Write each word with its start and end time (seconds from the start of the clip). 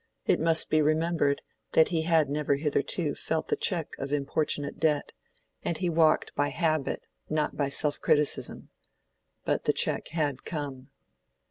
It 0.25 0.39
must 0.39 0.71
be 0.71 0.81
remembered 0.81 1.43
that 1.73 1.89
he 1.89 2.01
had 2.01 2.27
never 2.27 2.55
hitherto 2.55 3.13
felt 3.13 3.49
the 3.49 3.55
check 3.55 3.89
of 3.99 4.11
importunate 4.11 4.79
debt, 4.79 5.11
and 5.61 5.77
he 5.77 5.91
walked 5.91 6.33
by 6.33 6.47
habit, 6.49 7.03
not 7.29 7.55
by 7.55 7.69
self 7.69 8.01
criticism. 8.01 8.69
But 9.45 9.65
the 9.65 9.73
check 9.73 10.07
had 10.07 10.43
come. 10.43 10.89